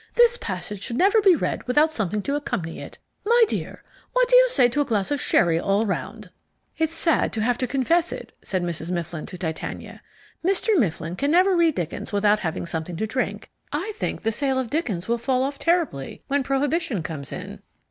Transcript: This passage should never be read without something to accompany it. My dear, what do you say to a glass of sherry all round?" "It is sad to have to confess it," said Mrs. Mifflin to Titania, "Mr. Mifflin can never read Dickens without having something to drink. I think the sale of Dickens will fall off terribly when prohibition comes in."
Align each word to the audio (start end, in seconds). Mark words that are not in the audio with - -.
This 0.15 0.35
passage 0.35 0.81
should 0.81 0.97
never 0.97 1.21
be 1.21 1.35
read 1.35 1.61
without 1.67 1.91
something 1.91 2.23
to 2.23 2.33
accompany 2.35 2.79
it. 2.79 2.97
My 3.23 3.43
dear, 3.47 3.83
what 4.13 4.27
do 4.27 4.35
you 4.35 4.47
say 4.49 4.67
to 4.67 4.81
a 4.81 4.83
glass 4.83 5.11
of 5.11 5.21
sherry 5.21 5.59
all 5.59 5.85
round?" 5.85 6.31
"It 6.79 6.85
is 6.85 6.91
sad 6.91 7.31
to 7.33 7.41
have 7.41 7.59
to 7.59 7.67
confess 7.67 8.11
it," 8.11 8.35
said 8.41 8.63
Mrs. 8.63 8.89
Mifflin 8.89 9.27
to 9.27 9.37
Titania, 9.37 10.01
"Mr. 10.43 10.75
Mifflin 10.75 11.15
can 11.17 11.29
never 11.29 11.55
read 11.55 11.75
Dickens 11.75 12.11
without 12.11 12.39
having 12.39 12.65
something 12.65 12.95
to 12.97 13.05
drink. 13.05 13.51
I 13.71 13.91
think 13.95 14.23
the 14.23 14.31
sale 14.31 14.57
of 14.57 14.71
Dickens 14.71 15.07
will 15.07 15.19
fall 15.19 15.43
off 15.43 15.59
terribly 15.59 16.23
when 16.25 16.41
prohibition 16.41 17.03
comes 17.03 17.31
in." 17.31 17.61